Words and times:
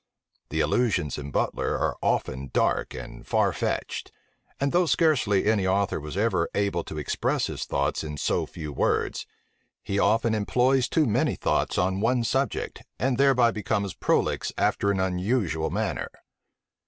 The 0.49 0.61
allusions 0.61 1.19
in 1.19 1.29
Butler 1.29 1.77
are 1.77 1.95
often 2.01 2.49
dark 2.51 2.95
and 2.95 3.23
far 3.27 3.53
fetched; 3.53 4.11
and 4.59 4.71
though 4.71 4.87
scarcely 4.87 5.45
any 5.45 5.67
author 5.67 5.99
was 5.99 6.17
ever 6.17 6.49
able 6.55 6.83
to 6.85 6.97
express 6.97 7.45
his 7.45 7.65
thoughts 7.65 8.03
in 8.03 8.17
so 8.17 8.47
few 8.47 8.73
words, 8.73 9.27
he 9.83 9.99
often 9.99 10.33
employs 10.33 10.89
too 10.89 11.05
many 11.05 11.35
thoughts 11.35 11.77
on 11.77 12.01
one 12.01 12.23
subject, 12.23 12.81
and 12.97 13.19
thereby 13.19 13.51
becomes 13.51 13.93
prolix 13.93 14.51
after 14.57 14.89
an 14.89 14.99
unusual 14.99 15.69
manner. 15.69 16.09